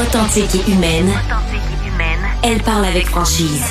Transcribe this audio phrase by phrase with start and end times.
[0.00, 1.12] Authentique et humaine.
[2.42, 3.64] Elle parle avec franchise.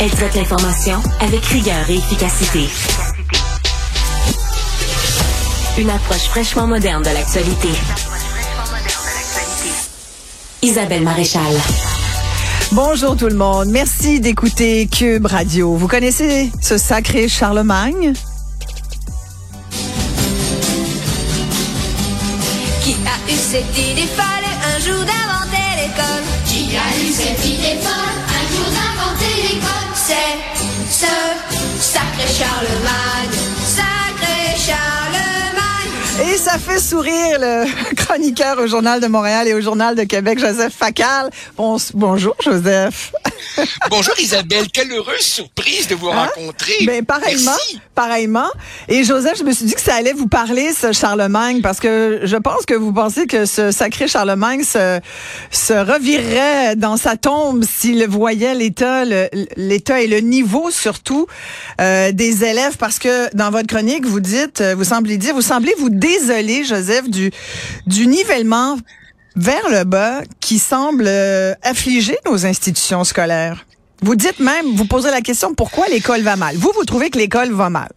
[0.00, 2.68] Elle traite l'information avec rigueur et efficacité.
[5.78, 7.68] Une approche fraîchement moderne de l'actualité.
[10.62, 11.54] Isabelle Maréchal.
[12.72, 13.68] Bonjour tout le monde.
[13.68, 15.74] Merci d'écouter Cube Radio.
[15.74, 18.12] Vous connaissez ce sacré Charlemagne?
[23.28, 26.24] Eu cette idée folle un jour d'inventer l'école.
[26.46, 28.18] Qui a eu cette idée folle?
[28.38, 29.90] Un jour d'inventer l'école.
[29.94, 30.34] C'est
[30.90, 31.12] ce
[31.80, 33.47] sacré Charlemagne, sacré Charlemagne.
[36.20, 40.38] Et ça fait sourire le chroniqueur au Journal de Montréal et au Journal de Québec,
[40.40, 41.30] Joseph Facal.
[41.56, 43.12] Bon, bonjour, Joseph.
[43.90, 46.28] Bonjour Isabelle, quelle heureuse surprise de vous Hein?
[46.34, 46.74] rencontrer.
[46.86, 47.80] Ben, pareillement, Merci.
[47.94, 48.48] pareillement.
[48.88, 52.20] Et Joseph, je me suis dit que ça allait vous parler, ce Charlemagne, parce que
[52.24, 55.00] je pense que vous pensez que ce sacré Charlemagne se,
[55.52, 59.04] se revirerait dans sa tombe s'il voyait l'état,
[59.56, 61.26] l'état et le niveau surtout
[61.80, 65.74] euh, des élèves, parce que dans votre chronique, vous dites, vous semblez dire, vous semblez
[65.78, 67.30] vous désoler, Joseph, du,
[67.86, 68.78] du nivellement
[69.36, 73.66] vers le bas qui semble euh, affliger nos institutions scolaires.
[74.00, 76.56] Vous dites même, vous posez la question pourquoi l'école va mal?
[76.56, 77.90] Vous, vous trouvez que l'école va mal.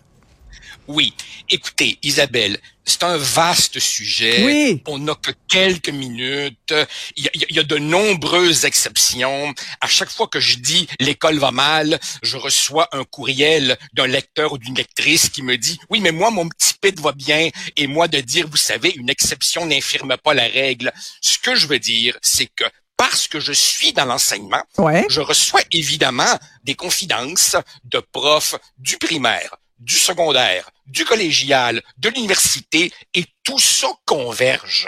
[0.87, 1.13] Oui,
[1.49, 4.43] écoutez Isabelle, c'est un vaste sujet.
[4.43, 4.81] Oui.
[4.87, 6.73] On n'a que quelques minutes.
[7.15, 9.53] Il y, a, il y a de nombreuses exceptions.
[9.79, 14.53] À chaque fois que je dis l'école va mal, je reçois un courriel d'un lecteur
[14.53, 17.87] ou d'une lectrice qui me dit oui, mais moi mon petit pit va bien et
[17.87, 20.91] moi de dire vous savez une exception n'infirme pas la règle.
[21.21, 22.65] Ce que je veux dire, c'est que
[22.97, 25.05] parce que je suis dans l'enseignement, Ouais.
[25.09, 32.91] je reçois évidemment des confidences de profs du primaire, du secondaire, du collégial, de l'université,
[33.13, 34.87] et tout ça converge.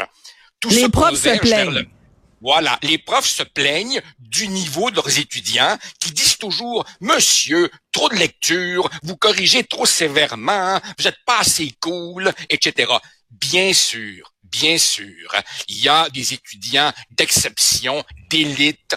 [0.60, 1.80] Tout Les ça profs se converge vers plaignent.
[1.80, 1.88] le-
[2.42, 8.10] Voilà, les profs se plaignent du niveau de leurs étudiants qui disent toujours Monsieur, trop
[8.10, 12.92] de lecture, vous corrigez trop sévèrement, vous êtes pas assez cool, etc.
[13.32, 15.34] Bien sûr, bien sûr,
[15.70, 18.96] il y a des étudiants d'exception, d'élite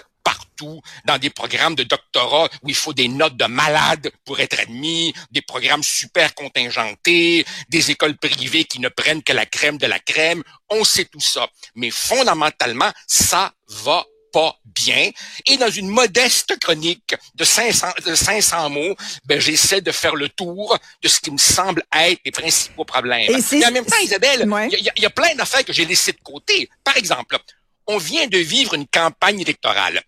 [0.56, 4.58] partout, dans des programmes de doctorat où il faut des notes de malade pour être
[4.60, 9.86] admis, des programmes super contingentés, des écoles privées qui ne prennent que la crème de
[9.86, 10.42] la crème.
[10.70, 11.48] On sait tout ça.
[11.74, 15.10] Mais fondamentalement, ça va pas bien.
[15.46, 18.94] Et dans une modeste chronique de 500, de 500 mots,
[19.24, 23.30] ben, j'essaie de faire le tour de ce qui me semble être les principaux problèmes.
[23.52, 24.68] Et en même temps, Isabelle, il Ouais.
[24.70, 26.68] y, a- il y a plein d'affaires que j'ai laissées de côté.
[26.84, 27.38] Par exemple,
[27.86, 30.02] on vient de vivre une campagne électorale.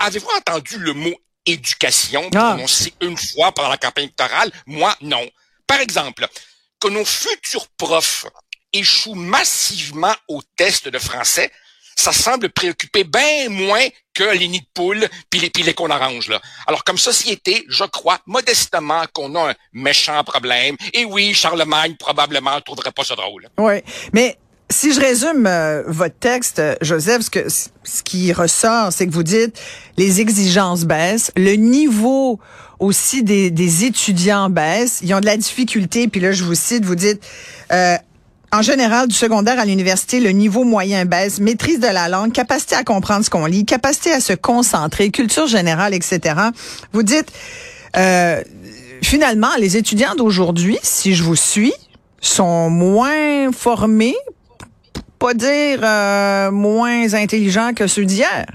[0.00, 1.14] Avez-vous entendu le mot
[1.46, 2.52] éducation Ah.
[2.52, 4.50] prononcé une fois pendant la campagne électorale?
[4.66, 5.28] Moi, non.
[5.66, 6.26] Par exemple,
[6.80, 8.26] que nos futurs profs
[8.72, 11.52] échouent massivement aux tests de français,
[11.96, 15.90] ça semble préoccuper bien moins que les nids de poules puis les, puis les qu'on
[15.90, 16.40] arrange là.
[16.66, 20.76] Alors comme société, je crois modestement qu'on a un méchant problème.
[20.94, 23.48] Et oui, Charlemagne probablement ne trouverait pas ça drôle.
[23.58, 23.82] Oui.
[24.14, 24.38] Mais
[24.70, 29.22] si je résume euh, votre texte, Joseph, ce, que, ce qui ressort, c'est que vous
[29.22, 29.60] dites
[29.96, 32.38] les exigences baissent, le niveau
[32.78, 36.84] aussi des, des étudiants baisse, ils ont de la difficulté, puis là, je vous cite,
[36.84, 37.22] vous dites...
[37.72, 37.96] Euh,
[38.52, 42.74] en général, du secondaire à l'université, le niveau moyen baisse, maîtrise de la langue, capacité
[42.74, 46.34] à comprendre ce qu'on lit, capacité à se concentrer, culture générale, etc.
[46.92, 47.30] Vous dites,
[47.96, 48.42] euh,
[49.02, 51.72] finalement, les étudiants d'aujourd'hui, si je vous suis,
[52.20, 54.16] sont moins formés,
[55.20, 58.46] pas dire euh, moins intelligents que ceux d'hier?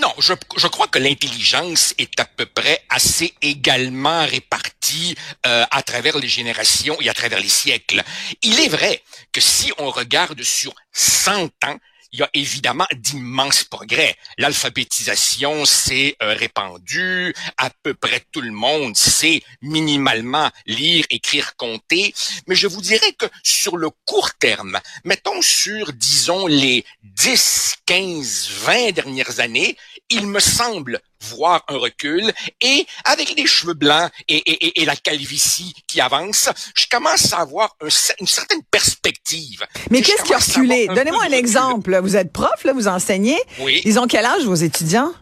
[0.00, 5.82] Non, je, je crois que l'intelligence est à peu près assez également répartie euh, à
[5.82, 8.04] travers les générations et à travers les siècles.
[8.42, 9.02] Il est vrai
[9.32, 11.78] que si on regarde sur 100 ans,
[12.12, 14.16] il y a évidemment d'immenses progrès.
[14.38, 22.14] L'alphabétisation s'est euh, répandue, à peu près tout le monde sait minimalement lire, écrire, compter,
[22.46, 28.48] mais je vous dirais que sur le court terme, mettons sur, disons, les 10, 15,
[28.64, 29.76] 20 dernières années,
[30.10, 34.84] il me semble voir un recul et avec les cheveux blancs et, et, et- et
[34.84, 37.88] la calvitie qui avance, je commence à avoir un
[38.20, 39.66] une certaine perspective.
[39.90, 40.86] Mais qu'est-ce qui a reculé?
[40.88, 41.38] un Donnez-moi un recul.
[41.38, 41.98] exemple.
[42.00, 43.38] Vous êtes prof, là, vous enseignez.
[43.58, 43.82] Oui.
[43.84, 45.12] Ils ont quel âge, vos étudiants?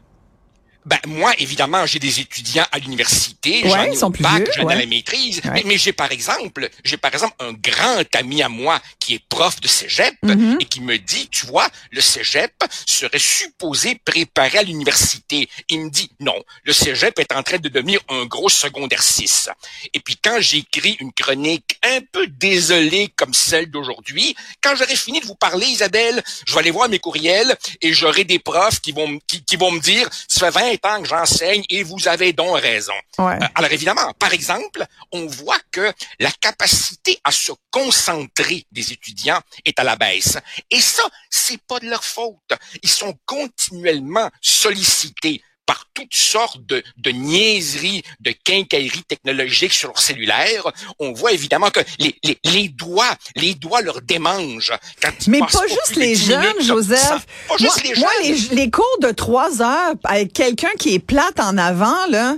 [0.86, 4.48] Ben moi, évidemment, j'ai des étudiants à l'université, Ouais, j'en ai ils sont au bac,
[4.56, 5.50] j'en ai à la maîtrise, Ouais.
[5.54, 9.22] mais, mais j'ai par exemple, j'ai par exemple un grand ami à moi qui est
[9.28, 10.58] prof de cégep Mhm.
[10.60, 12.52] et qui me dit, tu vois, le cégep
[12.86, 15.48] serait supposé préparer à l'université.
[15.70, 19.50] Il me dit non, le cégep est en train de devenir un gros secondaire 6.
[19.92, 25.18] Et puis quand j'écris une chronique un peu désolée comme celle d'aujourd'hui, quand j'aurai fini
[25.20, 28.92] de vous parler, Isabelle, je vais aller voir mes courriels et j'aurai des profs qui
[28.92, 32.32] vont, qui, qui vont me dire, ça fait 20 ans que j'enseigne et vous avez
[32.32, 32.92] donc raison.
[33.18, 33.38] Ouais.
[33.42, 39.40] Euh, alors évidemment, par exemple, on voit que la capacité à se concentrer des étudiants
[39.64, 40.38] est à la baisse.
[40.70, 42.52] Et ça, c'est pas de leur faute.
[42.82, 49.98] Ils sont continuellement sollicités par toutes sortes de, de niaiseries, de quincailleries technologiques sur leur
[49.98, 50.70] cellulaire.
[50.98, 54.72] On voit évidemment que les, les, les doigts, les doigts leur démangent.
[55.02, 57.00] Quand ils Mais pas juste les 10 jeunes, minutes, Joseph.
[57.00, 58.32] ça- pas moi, juste les moi, jeunes.
[58.50, 62.36] les, les cours de trois heures avec quelqu'un qui est plate en avant, là,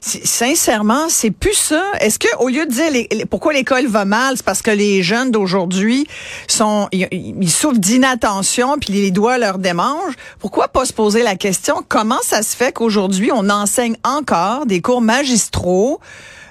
[0.00, 1.82] sincèrement, c'est plus ça.
[2.00, 4.70] Est-ce que au lieu de dire les- les- pourquoi l'école va mal, c'est parce que
[4.70, 6.06] les jeunes d'aujourd'hui
[6.46, 10.14] sont ils, ils souffrent d'inattention puis les doigts leur démangent.
[10.38, 14.80] Pourquoi pas se poser la question comment ça se fait qu'aujourd'hui on enseigne encore des
[14.80, 16.00] cours magistraux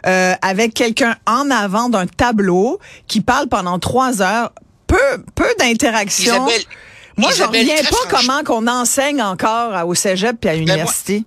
[0.05, 4.51] euh, avec quelqu'un en avant d'un tableau qui parle pendant trois heures,
[4.87, 4.97] peu
[5.35, 6.33] peu d'interaction?
[6.47, 6.61] Isabelle,
[7.17, 10.55] Moi, je Isabelle, reviens très pas comment qu'on enseigne encore à- au cégep puis à
[10.55, 11.19] l'université.
[11.19, 11.23] Ben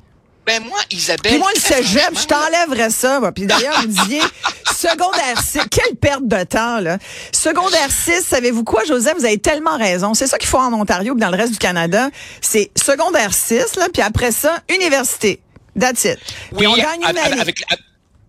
[0.58, 1.32] moi, Isabelle.
[1.32, 3.20] Puis moi, le cégep, je t'enlèverais ça.
[3.20, 3.31] moi.
[3.32, 4.20] Puis d'ailleurs, vous disiez,
[4.76, 6.99] secondaire 6, quelle perte de temps, là.
[7.32, 9.14] Secondaire 6, savez-vous quoi, Joseph?
[9.19, 10.14] Vous avez tellement raison.
[10.14, 12.08] C'est ça qu'il faut en Ontario et dans le reste du Canada.
[12.41, 15.41] C'est secondaire 6, là, puis après ça, université.
[15.79, 16.19] That's it.
[16.56, 17.41] Puis Oui, on gagne une avec, année.
[17.41, 17.62] avec,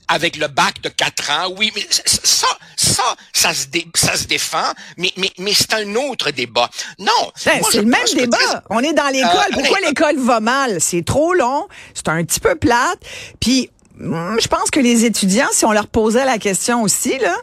[0.07, 4.25] avec le bac de 4 ans, oui, mais ça, ça, ça se, dé- ça se
[4.25, 6.69] défend, mais, mais, mais c'est un autre débat.
[6.99, 7.11] Non.
[7.45, 8.37] Ben, c'est le même débat.
[8.37, 9.29] très- On est dans l'école.
[9.31, 10.81] Euh, Pourquoi l'école va mal?
[10.81, 11.67] C'est trop long.
[11.93, 12.99] C'est un petit peu plate.
[13.39, 13.69] Puis,
[13.99, 17.35] hum, je pense que les étudiants, si on leur posait la question aussi, là,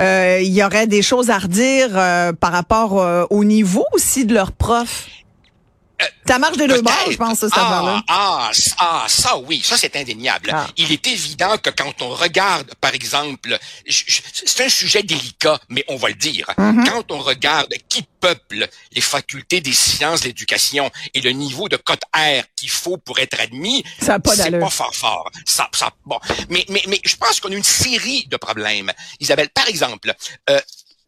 [0.00, 4.24] euh, il y aurait des choses à redire euh, par rapport euh, au niveau aussi
[4.24, 5.06] de leurs profs.
[6.26, 8.02] Ça marche des deux bords, je pense, cette ah, affaire-là.
[8.06, 10.50] Ah, ça, ah, ça, oui, ça c'est indéniable.
[10.52, 10.66] Ah.
[10.76, 13.58] Il est évident que quand on regarde, par exemple,
[13.88, 16.46] c'est un sujet délicat, mais on va le dire.
[16.56, 16.88] Mm-hmm.
[16.88, 22.02] Quand on regarde qui peuple les facultés des sciences l'éducation et le niveau de cote
[22.14, 25.30] R qu'il faut pour être admis, Ça pas c'est pas fort fort.
[25.44, 26.18] Ça, ça, bon,
[26.48, 28.92] mais, mais, mais je pense qu'on a une série de problèmes.
[29.20, 30.12] Isabelle, par exemple,
[30.50, 30.60] euh,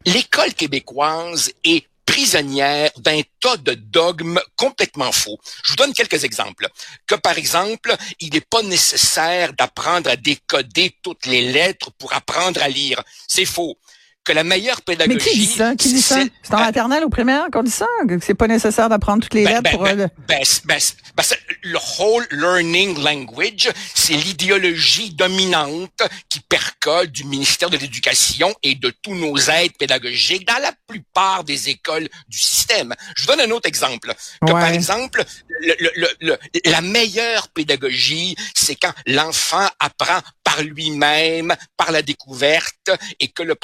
[0.05, 5.39] l'école québécoise est prisonnière d'un tas de dogmes complètement faux.
[5.63, 6.67] Je vous donne quelques exemples.
[7.07, 12.61] Que par exemple, il n'est pas nécessaire d'apprendre à décoder toutes les lettres pour apprendre
[12.61, 13.01] à lire.
[13.29, 13.77] C'est faux.
[14.23, 15.29] Que la meilleure Mais pédagogie...
[15.31, 15.75] qui dit ça?
[15.75, 16.19] Qui dit ça?
[16.43, 17.87] c'est- en maternelle ou primaire qu'on dit ça?
[18.07, 19.81] Que c'est pas nécessaire d'apprendre toutes les ben, lettres ben, pour...
[19.83, 20.77] ben, euh, ben, c'est- ben,
[21.15, 28.53] ben, c'est- le whole learning language, c'est l'idéologie dominante qui percole du ministère de l'Éducation
[28.61, 32.93] et de tous nos aides pédagogiques dans la plupart des écoles du système.
[33.15, 34.13] Je vous donne un autre exemple.
[34.45, 34.59] Que, Ouais.
[34.61, 35.23] Par exemple,
[35.61, 42.01] le- le- le- le- la meilleure pédagogie, c'est quand l'enfant apprend par lui-même, par la
[42.01, 43.55] découverte, et que le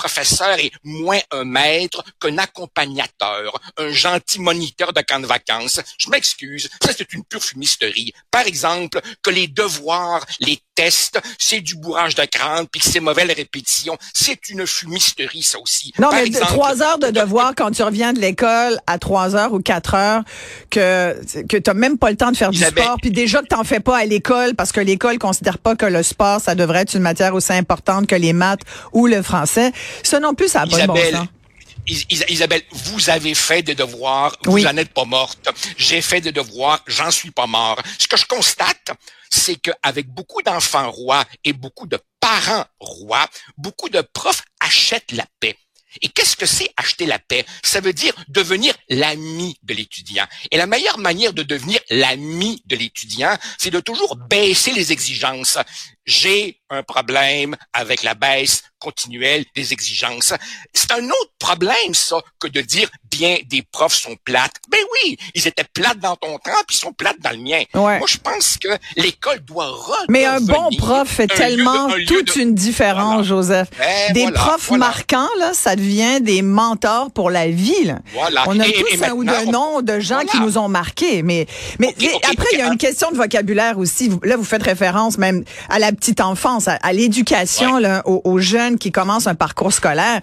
[0.47, 5.79] professeur est moins un maître qu'un accompagnateur, un gentil moniteur de camp de vacances.
[5.97, 8.13] Je m'excuse, ça c'est une pure fumisterie.
[8.31, 12.99] Par exemple, que les devoirs, les tests, c'est du bourrage de crâne, puis que c'est
[12.99, 15.91] mauvaise répétition, c'est une fumisterie ça aussi.
[15.99, 19.35] Non, Par mais exemple, trois heures de devoir quand tu reviens de l'école à trois
[19.35, 20.21] heures ou quatre heures,
[20.69, 21.17] que
[21.49, 23.63] que t'as même pas le temps de faire du Isabelle- sport, puis déjà que t'en
[23.63, 26.93] fais pas à l'école parce que l'école considère pas que le sport ça devrait être
[26.95, 28.61] une matière aussi importante que les maths
[28.93, 29.71] ou le français.
[30.03, 32.81] Ça non plus, ça a pas de bon Isabelle, sens.
[32.91, 34.61] Vous avez fait des devoirs, Oui.
[34.61, 35.47] vous n'en êtes pas morte.
[35.77, 37.81] J'ai fait des devoirs, j'en suis pas mort.
[37.97, 38.91] Ce que je constate,
[39.29, 43.27] c'est qu'avec beaucoup d'enfants rois et beaucoup de parents rois,
[43.57, 45.57] beaucoup de profs achètent la paix.
[46.01, 47.45] Et qu'est-ce que c'est acheter la paix?
[47.63, 50.25] Ça veut dire devenir l'ami de l'étudiant.
[50.51, 55.57] Et la meilleure manière de devenir l'ami de l'étudiant, c'est de toujours baisser les exigences.
[56.07, 60.33] J'ai un problème avec la baisse continuelle des exigences.
[60.73, 64.53] C'est un autre problème, ça, que de dire, bien, des profs sont plates.
[64.69, 67.63] Ben oui, ils étaient plates dans ton temps, puis ils sont plates dans le mien.
[67.73, 67.97] Ouais.
[67.97, 69.73] Moi, je pense que l'école doit
[70.09, 73.05] Mais un bon prof fait un lieu tellement de- un lieu toute de- une différence,
[73.13, 73.23] Voilà.
[73.23, 73.67] Joseph.
[73.77, 74.85] Ben, des voilà, profs voilà.
[74.85, 77.83] marquants, là, ça devient des mentors pour la vie.
[77.85, 77.99] Là.
[78.13, 78.43] Voilà.
[78.47, 81.23] On a Et- tous et un ou deux noms de gens qui nous ont marqués.
[81.23, 81.47] Mais,
[81.79, 84.11] mais après, il y a une question de vocabulaire aussi.
[84.23, 88.39] Là, vous faites référence même à la petite enfance, à, à l'éducation, là, aux, aux
[88.39, 90.21] jeunes qui commencent un parcours scolaire.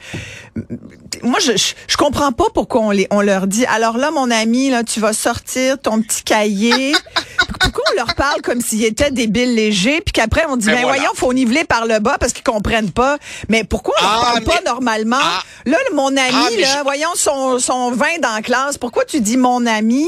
[1.23, 4.31] Moi, je, je, je comprends pas pourquoi on, les, on leur dit, alors là, mon
[4.31, 6.93] ami, là, tu vas sortir ton petit cahier.
[7.61, 10.75] pourquoi on leur parle comme s'ils étaient des billes légers, puis qu'après, on dit, Ben
[10.77, 10.97] ben, voilà.
[10.99, 13.19] voyons, faut niveler par le bas parce qu'ils comprennent pas.
[13.49, 15.17] Mais pourquoi on leur Ah, parle pas normalement?
[15.21, 15.43] Ah.
[15.67, 19.05] Là, mon ami, Ah, mais là, je- voyons son, son vin dans la classe, pourquoi
[19.05, 20.07] tu dis mon ami?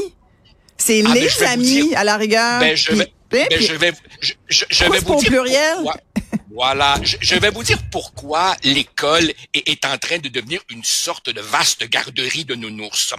[0.77, 2.59] C'est Ah, les amis, dire- à la rigueur.
[2.59, 5.75] Ben, je Puis- vais, je vais, je, je, vais vous dire pluriel?
[5.75, 6.01] pourquoi.
[6.49, 10.83] Voilà, je, je vais vous dire pourquoi l'école est, est en train de devenir une
[10.83, 13.13] sorte de vaste garderie de nounours.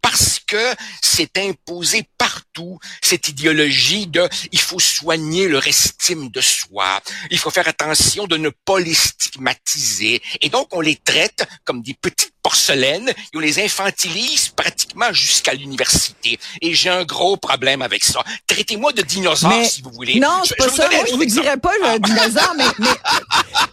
[0.00, 7.00] Parce que c'est imposé partout cette idéologie de il faut soigner leur estime de soi,
[7.30, 11.82] il faut faire attention de ne pas les stigmatiser, et donc on les traite comme
[11.82, 16.38] des petites et on les infantilise pratiquement jusqu'à l'université.
[16.62, 18.22] Et j'ai un gros problème avec ça.
[18.46, 20.18] Traitez-moi de dinosaure Mais- si vous voulez.
[20.20, 20.82] Non, Je- c'est je pas vous ça.
[20.84, 22.86] donnerai Moi, je vous dirais pas le dinosaure, mais, mais,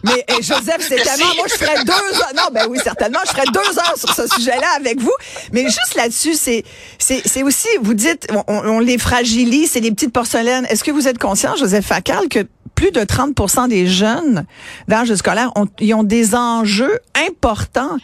[0.04, 1.34] mais eh, Joseph, c'est tellement.
[1.36, 2.32] Moi, je ferais deux heures.
[2.36, 3.20] Non, ben oui, certainement.
[3.26, 5.14] Je ferais deux heures sur ce sujet-là avec vous.
[5.52, 6.64] Mais juste là-dessus, c'est,
[6.98, 10.66] c'est, c'est aussi, vous dites, on, on les fragilise, c'est des petites porcelaines.
[10.66, 12.46] Est-ce que vous êtes conscient, Joseph Facal, que
[12.82, 14.44] plus de 30% des jeunes
[14.88, 16.98] d'âge scolaire ont, ils ont des enjeux
[17.28, 17.96] importants,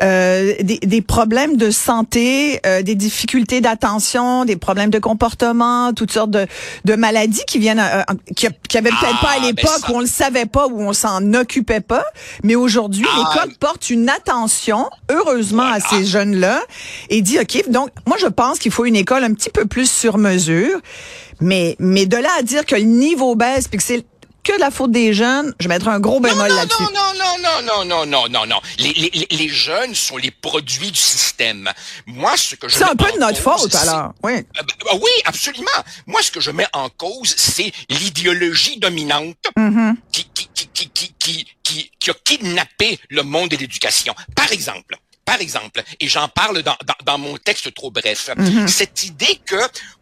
[0.00, 6.12] euh, des, des problèmes de santé, euh, des difficultés d'attention, des problèmes de comportement, toutes
[6.12, 6.46] sortes de,
[6.86, 8.02] de maladies qui viennent, euh,
[8.34, 9.92] qui, qui avaient peut-être Ah, pas à ben l'époque ça.
[9.92, 12.06] où on le savait pas, où on s'en occupait pas,
[12.42, 13.34] mais aujourd'hui Ah.
[13.34, 16.62] l'école porte une attention, heureusement à ces jeunes-là,
[17.10, 19.90] et dit ok, donc moi je pense qu'il faut une école un petit peu plus
[19.90, 20.80] sur mesure,
[21.42, 24.06] mais mais de là à dire que le niveau baisse puis que c'est
[24.42, 25.54] que la faute des jeunes.
[25.60, 26.82] Je mettrai un gros bémol là-dessus.
[26.82, 28.60] Non, non, non, non, non, non, non, non, non.
[28.78, 31.70] les, les, les, jeunes sont les produits du système.
[32.06, 34.12] Moi, ce que je C'est un peu de notre faute, alors.
[34.22, 34.32] Oui.
[34.32, 35.70] Euh, oui, absolument.
[36.06, 39.94] Moi, ce que je mets en cause, c'est l'idéologie dominante mm-hmm.
[40.12, 44.14] qui, qui, qui, qui, qui, qui, qui a kidnappé le monde de l'éducation.
[44.34, 48.30] Par exemple, par exemple, et j'en parle dans, dans, dans mon texte trop bref,
[48.66, 49.56] cette idée que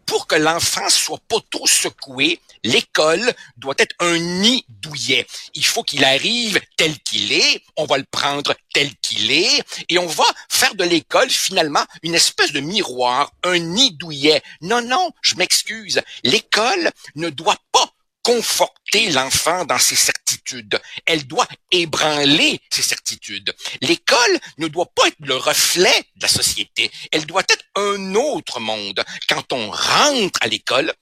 [0.05, 5.25] pour que l'enfant soit pas trop secoué, l'école doit être un nid douillet.
[5.53, 9.97] Il faut qu'il arrive tel qu'il est, on va le prendre tel qu'il est, et
[9.97, 14.41] on va faire de l'école finalement une espèce de miroir, un nid douillet.
[14.61, 16.01] Non, non, je m'excuse.
[16.23, 17.89] L'école ne doit pas
[18.23, 20.79] conforter l'enfant dans ses certitudes.
[21.05, 23.53] Elle doit ébranler ses certitudes.
[23.81, 26.91] L'école ne doit pas être le reflet de la société.
[27.11, 29.03] Elle doit être un autre monde.
[29.27, 30.93] Quand on rentre à l'école,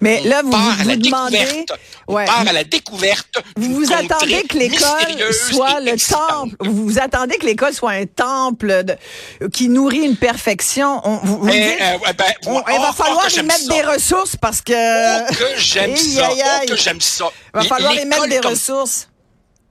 [0.00, 1.72] Mais on là, vous part vous, à la vous demandez, découverte.
[2.08, 2.24] On Ouais.
[2.24, 3.42] part à la découverte.
[3.56, 6.56] vous vous attendez que l'école soit le temple.
[6.60, 11.00] Vous vous attendez que l'école soit un temple de- qui nourrit une perfection.
[11.04, 13.42] On, vous, vous Eh, dites, euh, ben, on- oh, il va oh, falloir que y
[13.42, 13.72] mettre ça.
[13.72, 14.72] des ressources parce que.
[14.72, 16.28] Oh, que j'aime ça.
[16.32, 17.26] Oh, que j'aime ça.
[17.54, 19.08] Il va falloir y mettre des comme ressources.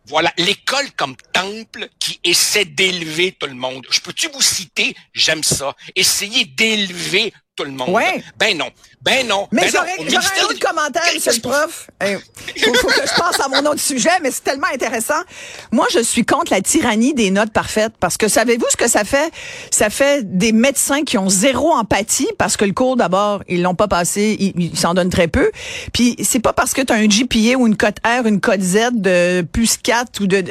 [0.08, 3.86] Voilà, l'école comme temple qui essaie d'élever tout le monde.
[3.92, 7.90] Je peux-tu vous citer, j'aime ça, essayer d'élever tout le monde.
[7.90, 8.24] Ouais.
[8.38, 8.68] Ben non,
[9.02, 9.48] ben non.
[9.52, 11.90] Mais ben j'aurais un autre commentaire, monsieur le prof?
[12.56, 15.20] Il faut, faut que je passe à mon autre sujet, mais c'est tellement intéressant.
[15.72, 19.04] Moi, je suis contre la tyrannie des notes parfaites parce que savez-vous ce que ça
[19.04, 19.32] fait?
[19.70, 23.76] Ça fait des médecins qui ont zéro empathie parce que le cours, d'abord, ils l'ont
[23.76, 25.52] pas passé, ils s'en donnent très peu.
[25.94, 28.62] Puis c'est pas parce que tu as un GPA ou une cote R, une cote
[28.62, 30.46] Z de plus 4 ou de,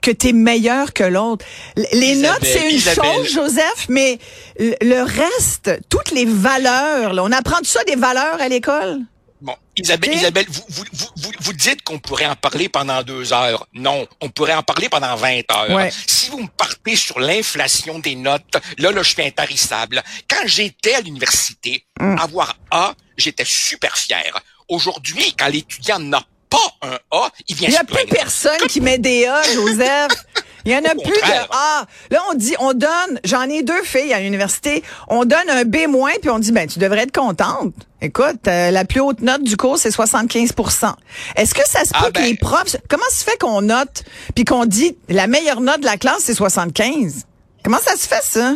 [0.00, 1.44] que tu es meilleur que l'autre.
[1.92, 3.04] Les Isabelle, notes, c'est une Isabelle.
[3.12, 4.18] chose, Joseph, mais
[4.58, 8.98] le reste, toutes les valeurs, là, on apprend tout ça des valeurs à l'école?
[9.40, 13.32] Bon, Isabelle, Isabelle, vous, vous, vous, vous, vous dites qu'on pourrait en parler pendant deux
[13.32, 13.66] heures.
[13.74, 15.70] Non, on pourrait en parler pendant 20 heures.
[15.70, 15.90] Ouais.
[16.06, 20.02] Si vous me partez sur l'inflation des notes, là, là, je suis intarissable.
[20.30, 22.18] Quand j'étais à l'université, Mm.
[22.18, 24.32] avoir A, j'étais super fier.
[24.68, 28.80] Aujourd'hui, quand l'étudiant n'a pas un A, il vient Il n'y a plus personne qui
[28.80, 30.12] met des A, Joseph.
[30.64, 31.50] Il y en a plus de.
[31.50, 31.86] A.
[32.10, 35.86] Là, on dit, on donne, j'en ai deux filles à l'université, on donne un B
[35.88, 37.74] moins, puis on dit, ben, tu devrais être contente.
[38.00, 40.94] Écoute, euh, la plus haute note du cours, c'est 75%
[41.36, 44.04] Est-ce que ça se peut Ah, que ben- les profs, comment se fait qu'on note,
[44.34, 47.24] puis qu'on dit, la meilleure note de la classe, c'est 75?
[47.62, 48.54] Comment ça se fait, ça?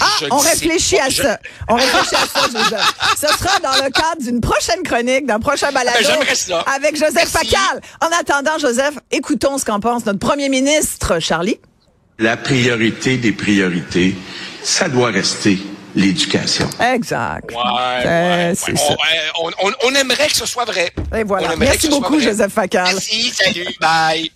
[0.00, 1.04] Ah, Je on réfléchit pas.
[1.04, 1.38] à Je- ça.
[1.68, 2.94] On réfléchit à ça, Joseph.
[3.20, 5.98] Ce sera dans le cadre d'une prochaine chronique, d'un prochain balado.
[6.00, 6.60] Ben, j'aimerais ça.
[6.76, 7.32] Avec Joseph Merci.
[7.50, 7.80] Facal.
[8.00, 11.58] En attendant, Joseph, écoutons ce qu'en pense notre premier ministre, Charlie.
[12.18, 14.14] La priorité des priorités,
[14.62, 15.58] ça doit rester
[15.94, 16.68] l'éducation.
[16.80, 17.50] Exact.
[17.50, 17.56] Ouais,
[18.06, 18.76] Euh, ouais, c'est ouais.
[18.78, 18.96] ça.
[19.40, 20.92] On, on- on- on aimerait que ce soit vrai.
[21.16, 21.54] Et voilà.
[21.56, 22.18] Merci beaucoup.
[22.20, 22.84] Joseph Facal.
[22.92, 24.30] Merci, salut, bye.